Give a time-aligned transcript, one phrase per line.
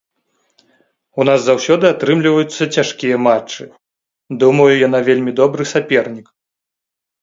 [1.21, 3.63] У нас заўсёды атрымліваюцца цяжкія матчы,
[4.45, 6.27] думаю, яна вельмі добры сапернік.